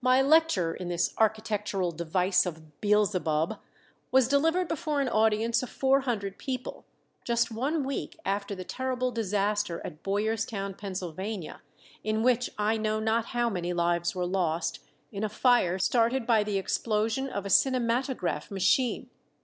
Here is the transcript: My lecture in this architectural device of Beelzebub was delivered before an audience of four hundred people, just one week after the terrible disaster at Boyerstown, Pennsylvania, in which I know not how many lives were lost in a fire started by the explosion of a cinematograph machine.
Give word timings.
My 0.00 0.22
lecture 0.22 0.72
in 0.72 0.86
this 0.88 1.12
architectural 1.18 1.90
device 1.90 2.46
of 2.46 2.80
Beelzebub 2.80 3.58
was 4.12 4.28
delivered 4.28 4.68
before 4.68 5.00
an 5.00 5.08
audience 5.08 5.64
of 5.64 5.68
four 5.68 6.02
hundred 6.02 6.38
people, 6.38 6.84
just 7.24 7.50
one 7.50 7.82
week 7.82 8.16
after 8.24 8.54
the 8.54 8.62
terrible 8.62 9.10
disaster 9.10 9.84
at 9.84 10.04
Boyerstown, 10.04 10.74
Pennsylvania, 10.78 11.60
in 12.04 12.22
which 12.22 12.50
I 12.56 12.76
know 12.76 13.00
not 13.00 13.24
how 13.34 13.50
many 13.50 13.72
lives 13.72 14.14
were 14.14 14.26
lost 14.26 14.78
in 15.10 15.24
a 15.24 15.28
fire 15.28 15.76
started 15.80 16.24
by 16.24 16.44
the 16.44 16.56
explosion 16.56 17.28
of 17.28 17.44
a 17.44 17.50
cinematograph 17.50 18.52
machine. 18.52 19.10